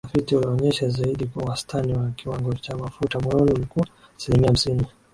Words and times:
Utafiti 0.03 0.35
ulionyesha 0.35 0.89
zaidi 0.89 1.25
kuwa 1.27 1.45
wastani 1.45 1.93
wa 1.93 2.09
kiwango 2.11 2.53
cha 2.53 2.77
mafuta 2.77 3.19
moyoni 3.19 3.51
ulikuwa 3.51 3.87
asilimia 4.17 4.47
hamsini 4.47 4.85